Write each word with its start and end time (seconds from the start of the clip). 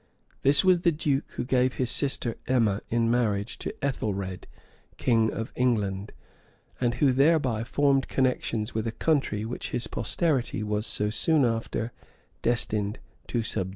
This 0.41 0.65
was 0.65 0.79
the 0.79 0.91
duke 0.91 1.29
who 1.33 1.43
gave 1.45 1.75
his 1.75 1.91
sister 1.91 2.35
Emma 2.47 2.81
in 2.89 3.11
marriage 3.11 3.59
to 3.59 3.71
Ethelred, 3.85 4.47
king 4.97 5.31
of 5.31 5.53
England, 5.55 6.11
and 6.79 6.95
who 6.95 7.11
thereby 7.13 7.63
formed 7.63 8.07
connections 8.07 8.73
with 8.73 8.87
a 8.87 8.91
country 8.91 9.45
which 9.45 9.69
his 9.69 9.85
posterity 9.85 10.63
was 10.63 10.87
so 10.87 11.11
soon 11.11 11.45
after 11.45 11.91
destined 12.41 12.97
to 13.27 13.43
subdue. 13.43 13.69